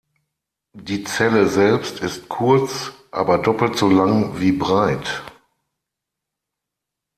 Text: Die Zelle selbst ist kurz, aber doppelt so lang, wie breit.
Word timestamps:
Die 0.73 1.03
Zelle 1.03 1.47
selbst 1.47 1.99
ist 1.99 2.27
kurz, 2.27 2.91
aber 3.11 3.37
doppelt 3.37 3.77
so 3.77 3.87
lang, 3.87 4.39
wie 4.41 4.51
breit. 4.51 5.21